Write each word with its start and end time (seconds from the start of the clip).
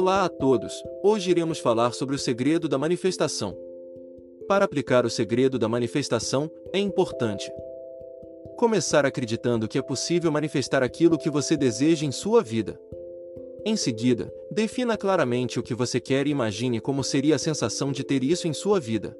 Olá 0.00 0.26
a 0.26 0.28
todos! 0.28 0.80
Hoje 1.02 1.28
iremos 1.28 1.58
falar 1.58 1.90
sobre 1.90 2.14
o 2.14 2.18
segredo 2.20 2.68
da 2.68 2.78
manifestação. 2.78 3.58
Para 4.46 4.64
aplicar 4.64 5.04
o 5.04 5.10
segredo 5.10 5.58
da 5.58 5.68
manifestação, 5.68 6.48
é 6.72 6.78
importante 6.78 7.50
começar 8.56 9.04
acreditando 9.04 9.66
que 9.66 9.76
é 9.76 9.82
possível 9.82 10.30
manifestar 10.30 10.84
aquilo 10.84 11.18
que 11.18 11.28
você 11.28 11.56
deseja 11.56 12.06
em 12.06 12.12
sua 12.12 12.44
vida. 12.44 12.80
Em 13.66 13.74
seguida, 13.74 14.32
defina 14.52 14.96
claramente 14.96 15.58
o 15.58 15.64
que 15.64 15.74
você 15.74 15.98
quer 15.98 16.28
e 16.28 16.30
imagine 16.30 16.80
como 16.80 17.02
seria 17.02 17.34
a 17.34 17.38
sensação 17.40 17.90
de 17.90 18.04
ter 18.04 18.22
isso 18.22 18.46
em 18.46 18.52
sua 18.52 18.78
vida. 18.78 19.18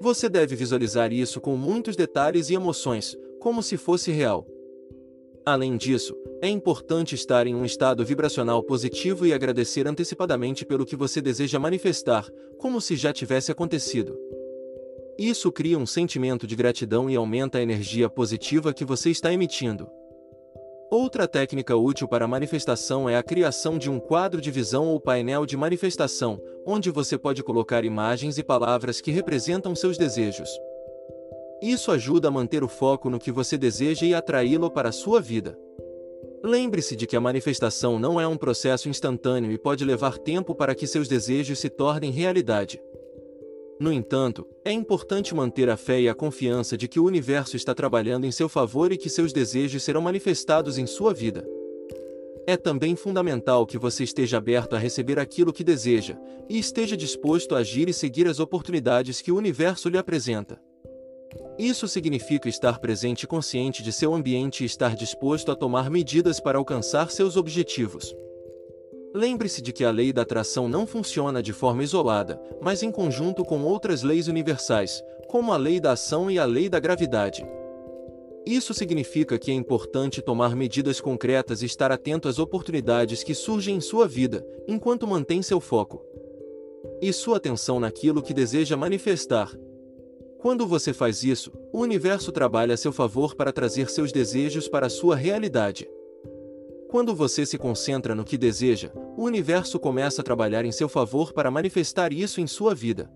Você 0.00 0.28
deve 0.28 0.56
visualizar 0.56 1.12
isso 1.12 1.40
com 1.40 1.56
muitos 1.56 1.94
detalhes 1.94 2.50
e 2.50 2.54
emoções, 2.54 3.16
como 3.38 3.62
se 3.62 3.76
fosse 3.76 4.10
real. 4.10 4.48
Além 5.46 5.76
disso, 5.76 6.12
é 6.42 6.48
importante 6.48 7.14
estar 7.14 7.46
em 7.46 7.54
um 7.54 7.64
estado 7.64 8.04
vibracional 8.04 8.60
positivo 8.64 9.24
e 9.24 9.32
agradecer 9.32 9.86
antecipadamente 9.86 10.66
pelo 10.66 10.84
que 10.84 10.96
você 10.96 11.20
deseja 11.20 11.56
manifestar, 11.56 12.28
como 12.58 12.80
se 12.80 12.96
já 12.96 13.12
tivesse 13.12 13.52
acontecido. 13.52 14.18
Isso 15.16 15.52
cria 15.52 15.78
um 15.78 15.86
sentimento 15.86 16.48
de 16.48 16.56
gratidão 16.56 17.08
e 17.08 17.14
aumenta 17.14 17.58
a 17.58 17.62
energia 17.62 18.10
positiva 18.10 18.74
que 18.74 18.84
você 18.84 19.08
está 19.08 19.32
emitindo. 19.32 19.88
Outra 20.90 21.28
técnica 21.28 21.76
útil 21.76 22.08
para 22.08 22.24
a 22.24 22.28
manifestação 22.28 23.08
é 23.08 23.16
a 23.16 23.22
criação 23.22 23.78
de 23.78 23.88
um 23.88 24.00
quadro 24.00 24.40
de 24.40 24.50
visão 24.50 24.88
ou 24.88 24.98
painel 24.98 25.46
de 25.46 25.56
manifestação, 25.56 26.40
onde 26.66 26.90
você 26.90 27.16
pode 27.16 27.44
colocar 27.44 27.84
imagens 27.84 28.36
e 28.36 28.42
palavras 28.42 29.00
que 29.00 29.12
representam 29.12 29.76
seus 29.76 29.96
desejos. 29.96 30.48
Isso 31.62 31.90
ajuda 31.90 32.28
a 32.28 32.30
manter 32.30 32.62
o 32.62 32.68
foco 32.68 33.08
no 33.08 33.18
que 33.18 33.32
você 33.32 33.56
deseja 33.56 34.04
e 34.04 34.14
atraí-lo 34.14 34.70
para 34.70 34.90
a 34.90 34.92
sua 34.92 35.20
vida. 35.20 35.58
Lembre-se 36.44 36.94
de 36.94 37.06
que 37.06 37.16
a 37.16 37.20
manifestação 37.20 37.98
não 37.98 38.20
é 38.20 38.26
um 38.26 38.36
processo 38.36 38.88
instantâneo 38.88 39.50
e 39.50 39.58
pode 39.58 39.84
levar 39.84 40.18
tempo 40.18 40.54
para 40.54 40.74
que 40.74 40.86
seus 40.86 41.08
desejos 41.08 41.58
se 41.58 41.70
tornem 41.70 42.10
realidade. 42.10 42.80
No 43.80 43.92
entanto, 43.92 44.46
é 44.64 44.72
importante 44.72 45.34
manter 45.34 45.68
a 45.68 45.76
fé 45.76 46.00
e 46.00 46.08
a 46.08 46.14
confiança 46.14 46.76
de 46.76 46.88
que 46.88 47.00
o 47.00 47.04
universo 47.04 47.56
está 47.56 47.74
trabalhando 47.74 48.26
em 48.26 48.30
seu 48.30 48.48
favor 48.48 48.92
e 48.92 48.96
que 48.96 49.10
seus 49.10 49.32
desejos 49.32 49.82
serão 49.82 50.00
manifestados 50.00 50.78
em 50.78 50.86
sua 50.86 51.12
vida. 51.12 51.46
É 52.46 52.56
também 52.56 52.94
fundamental 52.94 53.66
que 53.66 53.76
você 53.76 54.04
esteja 54.04 54.38
aberto 54.38 54.76
a 54.76 54.78
receber 54.78 55.18
aquilo 55.18 55.52
que 55.52 55.64
deseja, 55.64 56.16
e 56.48 56.58
esteja 56.58 56.96
disposto 56.96 57.54
a 57.54 57.58
agir 57.58 57.88
e 57.88 57.92
seguir 57.92 58.28
as 58.28 58.38
oportunidades 58.38 59.20
que 59.20 59.32
o 59.32 59.36
universo 59.36 59.88
lhe 59.88 59.98
apresenta. 59.98 60.58
Isso 61.58 61.88
significa 61.88 62.48
estar 62.48 62.78
presente 62.78 63.22
e 63.22 63.26
consciente 63.26 63.82
de 63.82 63.92
seu 63.92 64.14
ambiente 64.14 64.62
e 64.62 64.66
estar 64.66 64.94
disposto 64.94 65.50
a 65.50 65.56
tomar 65.56 65.90
medidas 65.90 66.40
para 66.40 66.58
alcançar 66.58 67.10
seus 67.10 67.36
objetivos. 67.36 68.14
Lembre-se 69.14 69.62
de 69.62 69.72
que 69.72 69.84
a 69.84 69.90
lei 69.90 70.12
da 70.12 70.22
atração 70.22 70.68
não 70.68 70.86
funciona 70.86 71.42
de 71.42 71.52
forma 71.52 71.82
isolada, 71.82 72.40
mas 72.60 72.82
em 72.82 72.90
conjunto 72.90 73.44
com 73.44 73.62
outras 73.62 74.02
leis 74.02 74.28
universais, 74.28 75.02
como 75.28 75.52
a 75.52 75.56
lei 75.56 75.80
da 75.80 75.92
ação 75.92 76.30
e 76.30 76.38
a 76.38 76.44
lei 76.44 76.68
da 76.68 76.78
gravidade. 76.78 77.46
Isso 78.44 78.74
significa 78.74 79.38
que 79.38 79.50
é 79.50 79.54
importante 79.54 80.22
tomar 80.22 80.54
medidas 80.54 81.00
concretas 81.00 81.62
e 81.62 81.66
estar 81.66 81.90
atento 81.90 82.28
às 82.28 82.38
oportunidades 82.38 83.24
que 83.24 83.34
surgem 83.34 83.76
em 83.76 83.80
sua 83.80 84.06
vida, 84.06 84.46
enquanto 84.68 85.06
mantém 85.06 85.42
seu 85.42 85.60
foco 85.60 86.04
e 87.00 87.12
sua 87.12 87.36
atenção 87.36 87.80
naquilo 87.80 88.22
que 88.22 88.32
deseja 88.32 88.76
manifestar, 88.76 89.50
quando 90.38 90.66
você 90.66 90.92
faz 90.92 91.24
isso, 91.24 91.50
o 91.72 91.80
universo 91.80 92.30
trabalha 92.30 92.74
a 92.74 92.76
seu 92.76 92.92
favor 92.92 93.34
para 93.34 93.52
trazer 93.52 93.90
seus 93.90 94.12
desejos 94.12 94.68
para 94.68 94.86
a 94.86 94.90
sua 94.90 95.16
realidade. 95.16 95.88
Quando 96.88 97.14
você 97.14 97.44
se 97.44 97.58
concentra 97.58 98.14
no 98.14 98.24
que 98.24 98.38
deseja, 98.38 98.92
o 99.16 99.24
universo 99.24 99.78
começa 99.80 100.20
a 100.20 100.24
trabalhar 100.24 100.64
em 100.64 100.72
seu 100.72 100.88
favor 100.88 101.32
para 101.32 101.50
manifestar 101.50 102.12
isso 102.12 102.40
em 102.40 102.46
sua 102.46 102.74
vida. 102.74 103.10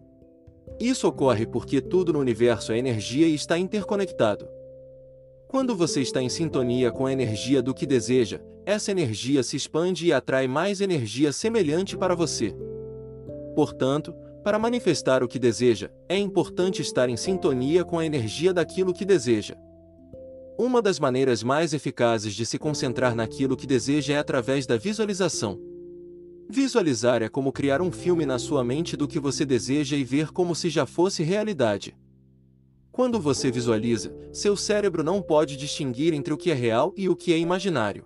Isso 0.80 1.06
ocorre 1.06 1.46
porque 1.46 1.80
tudo 1.80 2.12
no 2.12 2.18
universo 2.18 2.72
é 2.72 2.78
energia 2.78 3.26
e 3.26 3.34
está 3.34 3.58
interconectado. 3.58 4.48
Quando 5.46 5.74
você 5.76 6.00
está 6.00 6.22
em 6.22 6.28
sintonia 6.28 6.90
com 6.90 7.06
a 7.06 7.12
energia 7.12 7.60
do 7.60 7.74
que 7.74 7.84
deseja, 7.86 8.40
essa 8.64 8.90
energia 8.90 9.42
se 9.42 9.56
expande 9.56 10.06
e 10.06 10.12
atrai 10.12 10.46
mais 10.46 10.80
energia 10.80 11.32
semelhante 11.32 11.96
para 11.96 12.14
você. 12.14 12.54
Portanto, 13.54 14.14
para 14.42 14.58
manifestar 14.58 15.22
o 15.22 15.28
que 15.28 15.38
deseja, 15.38 15.90
é 16.08 16.16
importante 16.16 16.80
estar 16.80 17.08
em 17.08 17.16
sintonia 17.16 17.84
com 17.84 17.98
a 17.98 18.06
energia 18.06 18.52
daquilo 18.52 18.94
que 18.94 19.04
deseja. 19.04 19.54
Uma 20.58 20.82
das 20.82 20.98
maneiras 20.98 21.42
mais 21.42 21.72
eficazes 21.72 22.34
de 22.34 22.44
se 22.44 22.58
concentrar 22.58 23.14
naquilo 23.14 23.56
que 23.56 23.66
deseja 23.66 24.14
é 24.14 24.18
através 24.18 24.66
da 24.66 24.76
visualização. 24.76 25.58
Visualizar 26.48 27.22
é 27.22 27.28
como 27.28 27.52
criar 27.52 27.80
um 27.80 27.92
filme 27.92 28.26
na 28.26 28.38
sua 28.38 28.64
mente 28.64 28.96
do 28.96 29.06
que 29.06 29.20
você 29.20 29.46
deseja 29.46 29.96
e 29.96 30.04
ver 30.04 30.32
como 30.32 30.54
se 30.54 30.68
já 30.68 30.84
fosse 30.84 31.22
realidade. 31.22 31.96
Quando 32.90 33.20
você 33.20 33.50
visualiza, 33.50 34.12
seu 34.32 34.56
cérebro 34.56 35.04
não 35.04 35.22
pode 35.22 35.56
distinguir 35.56 36.12
entre 36.12 36.34
o 36.34 36.36
que 36.36 36.50
é 36.50 36.54
real 36.54 36.92
e 36.96 37.08
o 37.08 37.14
que 37.14 37.32
é 37.32 37.38
imaginário. 37.38 38.04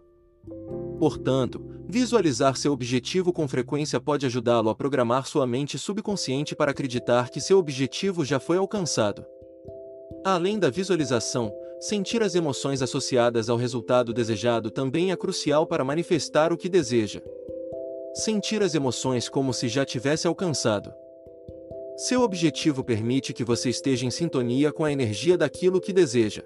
Portanto, 1.04 1.74
Visualizar 1.86 2.56
seu 2.56 2.72
objetivo 2.72 3.30
com 3.30 3.46
frequência 3.46 4.00
pode 4.00 4.24
ajudá-lo 4.24 4.70
a 4.70 4.74
programar 4.74 5.26
sua 5.26 5.46
mente 5.46 5.78
subconsciente 5.78 6.56
para 6.56 6.70
acreditar 6.70 7.28
que 7.28 7.42
seu 7.42 7.58
objetivo 7.58 8.24
já 8.24 8.40
foi 8.40 8.56
alcançado. 8.56 9.22
Além 10.24 10.58
da 10.58 10.70
visualização, 10.70 11.54
sentir 11.78 12.22
as 12.22 12.34
emoções 12.34 12.80
associadas 12.80 13.50
ao 13.50 13.58
resultado 13.58 14.14
desejado 14.14 14.70
também 14.70 15.12
é 15.12 15.16
crucial 15.16 15.66
para 15.66 15.84
manifestar 15.84 16.54
o 16.54 16.56
que 16.56 16.70
deseja. 16.70 17.20
Sentir 18.14 18.62
as 18.62 18.74
emoções 18.74 19.28
como 19.28 19.52
se 19.52 19.68
já 19.68 19.84
tivesse 19.84 20.26
alcançado. 20.26 20.90
Seu 21.98 22.22
objetivo 22.22 22.82
permite 22.82 23.34
que 23.34 23.44
você 23.44 23.68
esteja 23.68 24.06
em 24.06 24.10
sintonia 24.10 24.72
com 24.72 24.86
a 24.86 24.90
energia 24.90 25.36
daquilo 25.36 25.82
que 25.82 25.92
deseja. 25.92 26.42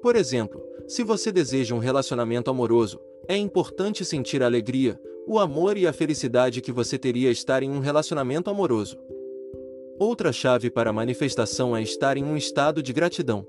Por 0.00 0.16
exemplo, 0.16 0.64
se 0.88 1.04
você 1.04 1.30
deseja 1.30 1.74
um 1.74 1.78
relacionamento 1.78 2.50
amoroso, 2.50 2.98
é 3.30 3.36
importante 3.36 4.04
sentir 4.04 4.42
a 4.42 4.46
alegria, 4.46 5.00
o 5.24 5.38
amor 5.38 5.76
e 5.76 5.86
a 5.86 5.92
felicidade 5.92 6.60
que 6.60 6.72
você 6.72 6.98
teria 6.98 7.30
estar 7.30 7.62
em 7.62 7.70
um 7.70 7.78
relacionamento 7.78 8.50
amoroso. 8.50 8.98
Outra 10.00 10.32
chave 10.32 10.68
para 10.68 10.90
a 10.90 10.92
manifestação 10.92 11.76
é 11.76 11.80
estar 11.80 12.16
em 12.16 12.24
um 12.24 12.36
estado 12.36 12.82
de 12.82 12.92
gratidão. 12.92 13.46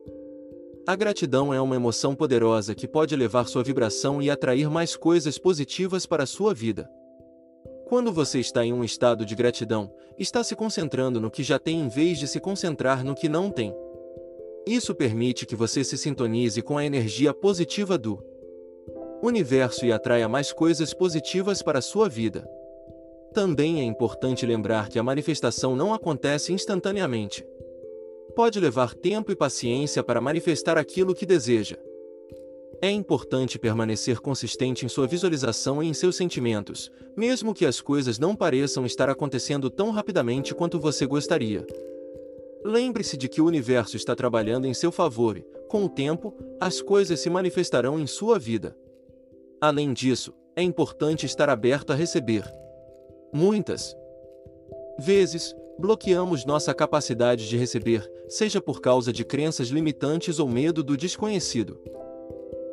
A 0.85 0.95
gratidão 0.95 1.51
é 1.51 1.59
uma 1.59 1.75
emoção 1.75 2.13
poderosa 2.13 2.75
que 2.75 2.87
pode 2.87 3.15
elevar 3.15 3.47
sua 3.47 3.63
vibração 3.63 4.21
e 4.21 4.29
atrair 4.29 4.69
mais 4.69 4.95
coisas 4.95 5.39
positivas 5.39 6.05
para 6.05 6.25
a 6.25 6.27
sua 6.27 6.53
vida. 6.53 6.87
Quando 7.87 8.13
você 8.13 8.39
está 8.39 8.63
em 8.63 8.71
um 8.71 8.83
estado 8.83 9.25
de 9.25 9.33
gratidão, 9.33 9.91
está 10.15 10.43
se 10.43 10.55
concentrando 10.55 11.19
no 11.19 11.31
que 11.31 11.41
já 11.41 11.57
tem 11.57 11.79
em 11.79 11.87
vez 11.87 12.19
de 12.19 12.27
se 12.27 12.39
concentrar 12.39 13.03
no 13.03 13.15
que 13.15 13.27
não 13.27 13.49
tem. 13.49 13.75
Isso 14.63 14.93
permite 14.93 15.43
que 15.47 15.55
você 15.55 15.83
se 15.83 15.97
sintonize 15.97 16.61
com 16.61 16.77
a 16.77 16.85
energia 16.85 17.33
positiva 17.33 17.97
do 17.97 18.29
universo 19.21 19.85
e 19.85 19.91
atraia 19.91 20.27
mais 20.27 20.51
coisas 20.51 20.93
positivas 20.93 21.61
para 21.61 21.79
a 21.79 21.81
sua 21.81 22.09
vida. 22.09 22.47
Também 23.33 23.79
é 23.79 23.83
importante 23.83 24.45
lembrar 24.45 24.89
que 24.89 24.99
a 24.99 25.03
manifestação 25.03 25.75
não 25.75 25.93
acontece 25.93 26.51
instantaneamente. 26.51 27.45
Pode 28.35 28.59
levar 28.59 28.93
tempo 28.93 29.31
e 29.31 29.35
paciência 29.35 30.03
para 30.03 30.19
manifestar 30.19 30.77
aquilo 30.77 31.15
que 31.15 31.25
deseja. 31.25 31.77
É 32.81 32.89
importante 32.89 33.59
permanecer 33.59 34.19
consistente 34.19 34.85
em 34.85 34.89
sua 34.89 35.05
visualização 35.05 35.83
e 35.83 35.87
em 35.87 35.93
seus 35.93 36.15
sentimentos, 36.15 36.91
mesmo 37.15 37.53
que 37.53 37.65
as 37.65 37.79
coisas 37.79 38.17
não 38.17 38.35
pareçam 38.35 38.85
estar 38.85 39.07
acontecendo 39.07 39.69
tão 39.69 39.91
rapidamente 39.91 40.55
quanto 40.55 40.79
você 40.79 41.05
gostaria. 41.05 41.65
Lembre-se 42.65 43.17
de 43.17 43.29
que 43.29 43.41
o 43.41 43.45
universo 43.45 43.95
está 43.95 44.15
trabalhando 44.15 44.65
em 44.65 44.73
seu 44.73 44.91
favor 44.91 45.37
e, 45.37 45.45
com 45.69 45.85
o 45.85 45.89
tempo, 45.89 46.33
as 46.59 46.81
coisas 46.81 47.19
se 47.19 47.29
manifestarão 47.29 47.99
em 47.99 48.07
sua 48.07 48.39
vida. 48.39 48.75
Além 49.63 49.93
disso, 49.93 50.33
é 50.55 50.63
importante 50.63 51.27
estar 51.27 51.47
aberto 51.47 51.93
a 51.93 51.95
receber. 51.95 52.43
Muitas 53.31 53.95
vezes, 54.97 55.55
bloqueamos 55.77 56.45
nossa 56.45 56.73
capacidade 56.73 57.47
de 57.47 57.57
receber, 57.57 58.11
seja 58.27 58.59
por 58.59 58.81
causa 58.81 59.13
de 59.13 59.23
crenças 59.23 59.67
limitantes 59.67 60.39
ou 60.39 60.49
medo 60.49 60.83
do 60.83 60.97
desconhecido. 60.97 61.79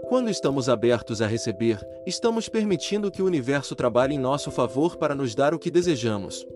Quando 0.08 0.30
estamos 0.30 0.70
abertos 0.70 1.20
a 1.20 1.26
receber, 1.26 1.78
estamos 2.06 2.48
permitindo 2.48 3.10
que 3.10 3.20
o 3.20 3.26
universo 3.26 3.74
trabalhe 3.74 4.14
em 4.14 4.18
nosso 4.18 4.50
favor 4.50 4.96
para 4.96 5.14
nos 5.14 5.34
dar 5.34 5.52
o 5.52 5.58
que 5.58 5.70
desejamos. 5.70 6.46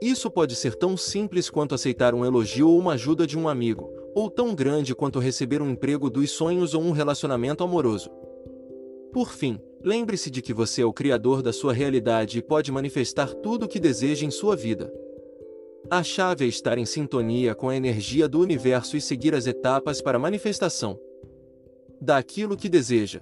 Isso 0.00 0.30
pode 0.30 0.54
ser 0.54 0.76
tão 0.76 0.96
simples 0.96 1.50
quanto 1.50 1.74
aceitar 1.74 2.14
um 2.14 2.24
elogio 2.24 2.68
ou 2.68 2.78
uma 2.78 2.92
ajuda 2.92 3.26
de 3.26 3.36
um 3.36 3.48
amigo, 3.48 3.92
ou 4.14 4.30
tão 4.30 4.54
grande 4.54 4.94
quanto 4.94 5.18
receber 5.18 5.60
um 5.60 5.70
emprego 5.70 6.08
dos 6.08 6.30
sonhos 6.30 6.74
ou 6.74 6.82
um 6.82 6.92
relacionamento 6.92 7.64
amoroso. 7.64 8.08
Por 9.12 9.30
fim, 9.30 9.60
lembre-se 9.84 10.30
de 10.30 10.40
que 10.40 10.54
você 10.54 10.80
é 10.80 10.86
o 10.86 10.92
criador 10.92 11.42
da 11.42 11.52
sua 11.52 11.72
realidade 11.72 12.38
e 12.38 12.42
pode 12.42 12.72
manifestar 12.72 13.34
tudo 13.34 13.64
o 13.66 13.68
que 13.68 13.78
deseja 13.78 14.24
em 14.24 14.30
sua 14.30 14.56
vida. 14.56 14.92
A 15.90 16.02
chave 16.02 16.46
é 16.46 16.48
estar 16.48 16.78
em 16.78 16.86
sintonia 16.86 17.54
com 17.54 17.68
a 17.68 17.76
energia 17.76 18.26
do 18.26 18.40
universo 18.40 18.96
e 18.96 19.00
seguir 19.00 19.34
as 19.34 19.46
etapas 19.46 20.00
para 20.00 20.16
a 20.16 20.20
manifestação 20.20 20.98
daquilo 22.00 22.56
que 22.56 22.68
deseja. 22.68 23.20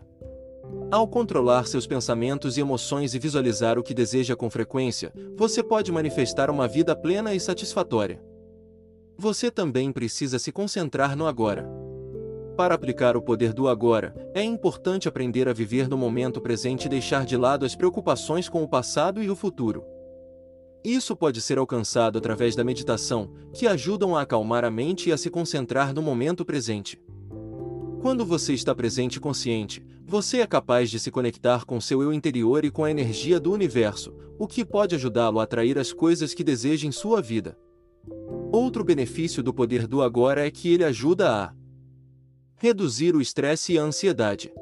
Ao 0.90 1.06
controlar 1.06 1.66
seus 1.66 1.86
pensamentos 1.86 2.56
e 2.56 2.60
emoções 2.60 3.14
e 3.14 3.18
visualizar 3.18 3.78
o 3.78 3.82
que 3.82 3.92
deseja 3.92 4.34
com 4.34 4.48
frequência, 4.48 5.12
você 5.36 5.62
pode 5.62 5.92
manifestar 5.92 6.50
uma 6.50 6.66
vida 6.66 6.96
plena 6.96 7.34
e 7.34 7.40
satisfatória. 7.40 8.22
Você 9.18 9.50
também 9.50 9.92
precisa 9.92 10.38
se 10.38 10.50
concentrar 10.50 11.14
no 11.16 11.26
agora. 11.26 11.79
Para 12.56 12.74
aplicar 12.74 13.16
o 13.16 13.22
poder 13.22 13.52
do 13.52 13.68
agora, 13.68 14.14
é 14.34 14.42
importante 14.42 15.08
aprender 15.08 15.48
a 15.48 15.52
viver 15.52 15.88
no 15.88 15.96
momento 15.96 16.40
presente 16.40 16.84
e 16.84 16.88
deixar 16.88 17.24
de 17.24 17.36
lado 17.36 17.64
as 17.64 17.74
preocupações 17.74 18.48
com 18.48 18.62
o 18.62 18.68
passado 18.68 19.22
e 19.22 19.30
o 19.30 19.36
futuro. 19.36 19.84
Isso 20.84 21.14
pode 21.14 21.40
ser 21.40 21.58
alcançado 21.58 22.18
através 22.18 22.56
da 22.56 22.64
meditação, 22.64 23.30
que 23.52 23.66
ajudam 23.66 24.16
a 24.16 24.22
acalmar 24.22 24.64
a 24.64 24.70
mente 24.70 25.10
e 25.10 25.12
a 25.12 25.16
se 25.16 25.28
concentrar 25.28 25.94
no 25.94 26.02
momento 26.02 26.44
presente. 26.44 27.00
Quando 28.00 28.24
você 28.24 28.54
está 28.54 28.74
presente 28.74 29.16
e 29.16 29.20
consciente, 29.20 29.84
você 30.06 30.40
é 30.40 30.46
capaz 30.46 30.90
de 30.90 30.98
se 30.98 31.10
conectar 31.10 31.66
com 31.66 31.80
seu 31.80 32.02
eu 32.02 32.12
interior 32.12 32.64
e 32.64 32.70
com 32.70 32.82
a 32.82 32.90
energia 32.90 33.38
do 33.38 33.52
universo, 33.52 34.14
o 34.38 34.46
que 34.46 34.64
pode 34.64 34.94
ajudá-lo 34.94 35.38
a 35.38 35.42
atrair 35.42 35.78
as 35.78 35.92
coisas 35.92 36.32
que 36.32 36.42
deseja 36.42 36.88
em 36.88 36.92
sua 36.92 37.20
vida. 37.20 37.58
Outro 38.50 38.82
benefício 38.82 39.42
do 39.42 39.52
poder 39.52 39.86
do 39.86 40.02
agora 40.02 40.46
é 40.46 40.50
que 40.50 40.72
ele 40.72 40.82
ajuda 40.82 41.30
a 41.30 41.54
reduzir 42.62 43.16
o 43.16 43.22
estresse 43.22 43.72
e 43.72 43.78
a 43.78 43.82
ansiedade. 43.82 44.52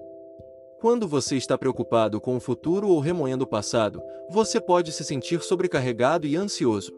Quando 0.80 1.08
você 1.08 1.36
está 1.36 1.58
preocupado 1.58 2.20
com 2.20 2.36
o 2.36 2.40
futuro 2.40 2.86
ou 2.86 3.00
remoendo 3.00 3.42
o 3.42 3.46
passado, 3.46 4.00
você 4.30 4.60
pode 4.60 4.92
se 4.92 5.02
sentir 5.02 5.42
sobrecarregado 5.42 6.24
e 6.24 6.36
ansioso. 6.36 6.92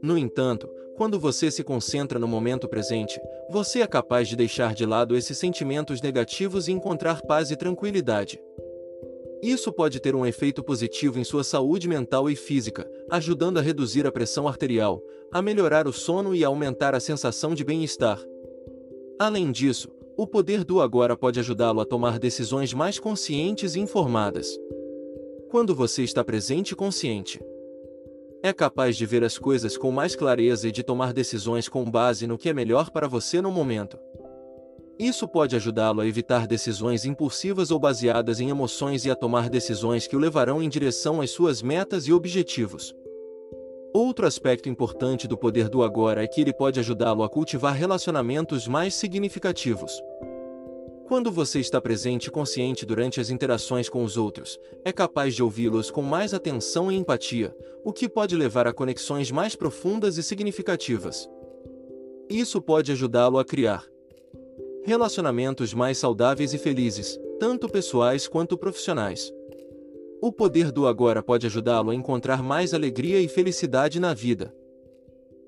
No 0.00 0.16
entanto, 0.16 0.68
quando 0.96 1.18
você 1.18 1.50
se 1.50 1.64
concentra 1.64 2.20
no 2.20 2.28
momento 2.28 2.68
presente, 2.68 3.20
você 3.50 3.80
é 3.80 3.86
capaz 3.86 4.28
de 4.28 4.36
deixar 4.36 4.74
de 4.74 4.86
lado 4.86 5.16
esses 5.16 5.36
sentimentos 5.38 6.00
negativos 6.00 6.68
e 6.68 6.72
encontrar 6.72 7.20
paz 7.22 7.50
e 7.50 7.56
tranquilidade. 7.56 8.40
Isso 9.42 9.72
pode 9.72 9.98
ter 9.98 10.14
um 10.14 10.24
efeito 10.24 10.62
positivo 10.62 11.18
em 11.18 11.24
sua 11.24 11.42
saúde 11.42 11.88
mental 11.88 12.30
e 12.30 12.36
física, 12.36 12.88
ajudando 13.10 13.58
a 13.58 13.60
reduzir 13.60 14.06
a 14.06 14.12
pressão 14.12 14.46
arterial, 14.46 15.02
a 15.32 15.42
melhorar 15.42 15.88
o 15.88 15.92
sono 15.92 16.32
e 16.32 16.44
a 16.44 16.48
aumentar 16.48 16.94
a 16.94 17.00
sensação 17.00 17.56
de 17.56 17.64
bem-estar. 17.64 18.20
Além 19.18 19.50
disso, 19.50 19.95
o 20.16 20.26
poder 20.26 20.64
do 20.64 20.80
agora 20.80 21.16
pode 21.16 21.38
ajudá-lo 21.38 21.80
a 21.80 21.84
tomar 21.84 22.18
decisões 22.18 22.72
mais 22.72 22.98
conscientes 22.98 23.74
e 23.74 23.80
informadas. 23.80 24.58
Quando 25.50 25.74
você 25.74 26.02
está 26.02 26.24
presente 26.24 26.70
e 26.70 26.74
consciente, 26.74 27.38
é 28.42 28.52
capaz 28.52 28.96
de 28.96 29.04
ver 29.04 29.22
as 29.22 29.36
coisas 29.36 29.76
com 29.76 29.90
mais 29.90 30.16
clareza 30.16 30.68
e 30.68 30.72
de 30.72 30.82
tomar 30.82 31.12
decisões 31.12 31.68
com 31.68 31.84
base 31.84 32.26
no 32.26 32.38
que 32.38 32.48
é 32.48 32.54
melhor 32.54 32.90
para 32.90 33.06
você 33.06 33.42
no 33.42 33.50
momento. 33.50 33.98
Isso 34.98 35.28
pode 35.28 35.54
ajudá-lo 35.54 36.00
a 36.00 36.06
evitar 36.06 36.46
decisões 36.46 37.04
impulsivas 37.04 37.70
ou 37.70 37.78
baseadas 37.78 38.40
em 38.40 38.48
emoções 38.48 39.04
e 39.04 39.10
a 39.10 39.14
tomar 39.14 39.50
decisões 39.50 40.06
que 40.06 40.16
o 40.16 40.18
levarão 40.18 40.62
em 40.62 40.68
direção 40.68 41.20
às 41.20 41.30
suas 41.30 41.60
metas 41.60 42.06
e 42.06 42.12
objetivos. 42.14 42.94
Outro 43.98 44.26
aspecto 44.26 44.68
importante 44.68 45.26
do 45.26 45.38
poder 45.38 45.70
do 45.70 45.82
agora 45.82 46.22
é 46.22 46.26
que 46.26 46.42
ele 46.42 46.52
pode 46.52 46.78
ajudá-lo 46.78 47.22
a 47.22 47.30
cultivar 47.30 47.74
relacionamentos 47.74 48.68
mais 48.68 48.94
significativos. 48.94 50.02
Quando 51.08 51.32
você 51.32 51.60
está 51.60 51.80
presente 51.80 52.26
e 52.26 52.30
consciente 52.30 52.84
durante 52.84 53.22
as 53.22 53.30
interações 53.30 53.88
com 53.88 54.04
os 54.04 54.18
outros, 54.18 54.60
é 54.84 54.92
capaz 54.92 55.34
de 55.34 55.42
ouvi-los 55.42 55.90
com 55.90 56.02
mais 56.02 56.34
atenção 56.34 56.92
e 56.92 56.94
empatia, 56.94 57.56
o 57.82 57.90
que 57.90 58.06
pode 58.06 58.36
levar 58.36 58.66
a 58.66 58.72
conexões 58.74 59.30
mais 59.30 59.56
profundas 59.56 60.18
e 60.18 60.22
significativas. 60.22 61.26
Isso 62.28 62.60
pode 62.60 62.92
ajudá-lo 62.92 63.38
a 63.38 63.46
criar 63.46 63.82
relacionamentos 64.84 65.72
mais 65.72 65.96
saudáveis 65.96 66.52
e 66.52 66.58
felizes, 66.58 67.18
tanto 67.40 67.66
pessoais 67.66 68.28
quanto 68.28 68.58
profissionais. 68.58 69.32
O 70.26 70.32
poder 70.32 70.72
do 70.72 70.88
agora 70.88 71.22
pode 71.22 71.46
ajudá-lo 71.46 71.92
a 71.92 71.94
encontrar 71.94 72.42
mais 72.42 72.74
alegria 72.74 73.20
e 73.20 73.28
felicidade 73.28 74.00
na 74.00 74.12
vida. 74.12 74.52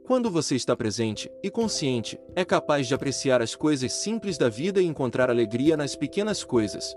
Quando 0.06 0.30
você 0.30 0.54
está 0.54 0.76
presente 0.76 1.28
e 1.42 1.50
consciente, 1.50 2.16
é 2.36 2.44
capaz 2.44 2.86
de 2.86 2.94
apreciar 2.94 3.42
as 3.42 3.56
coisas 3.56 3.92
simples 3.92 4.38
da 4.38 4.48
vida 4.48 4.80
e 4.80 4.86
encontrar 4.86 5.30
alegria 5.30 5.76
nas 5.76 5.96
pequenas 5.96 6.44
coisas. 6.44 6.94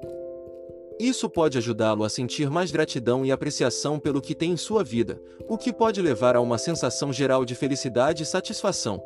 Isso 0.99 1.27
pode 1.27 1.57
ajudá-lo 1.57 2.03
a 2.03 2.09
sentir 2.09 2.51
mais 2.51 2.69
gratidão 2.69 3.25
e 3.25 3.31
apreciação 3.31 3.97
pelo 3.97 4.21
que 4.21 4.35
tem 4.35 4.51
em 4.51 4.57
sua 4.57 4.83
vida, 4.83 5.19
o 5.49 5.57
que 5.57 5.73
pode 5.73 6.03
levar 6.03 6.35
a 6.35 6.39
uma 6.39 6.59
sensação 6.59 7.11
geral 7.11 7.43
de 7.43 7.55
felicidade 7.55 8.21
e 8.21 8.27
satisfação. 8.27 9.01